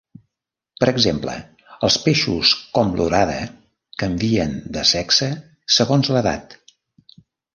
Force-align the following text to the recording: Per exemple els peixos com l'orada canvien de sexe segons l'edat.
Per 0.83 0.87
exemple 0.91 1.33
els 1.87 1.97
peixos 2.05 2.53
com 2.77 2.95
l'orada 3.01 3.37
canvien 4.03 4.57
de 4.77 4.85
sexe 4.93 5.31
segons 5.77 6.11
l'edat. 6.17 6.57